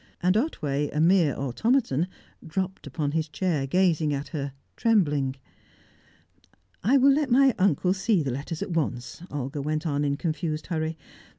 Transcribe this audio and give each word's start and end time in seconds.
And 0.19 0.35
Otway, 0.35 0.89
a 0.89 0.99
mere 0.99 1.35
automaton, 1.35 2.07
dropped 2.43 2.87
upon 2.87 3.11
his 3.11 3.29
chair, 3.29 3.67
gazing 3.67 4.15
at 4.15 4.29
her, 4.29 4.53
trembling. 4.75 5.35
"I 6.83 6.97
will 6.97 7.13
let 7.13 7.29
my 7.29 7.53
uncle 7.59 7.93
see 7.93 8.23
the 8.23 8.31
letters 8.31 8.63
at 8.63 8.71
once," 8.71 9.21
Olga 9.29 9.61
went 9.61 9.85
on, 9.85 10.03
in 10.03 10.17
confused 10.17 10.65
hurry. 10.65 10.97